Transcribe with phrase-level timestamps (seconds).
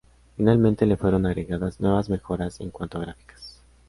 [0.35, 3.61] Finalmente, le fueron agregadas nuevas mejoras en cuanto a gráficas.